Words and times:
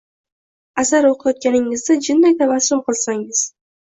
Asar 0.83 1.07
o’qiyotganingizda 1.09 1.97
jinday 2.07 2.33
tabassum 2.39 2.81
qilsangiz 2.89 3.43